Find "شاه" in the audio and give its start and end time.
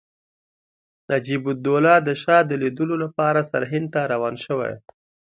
2.21-2.41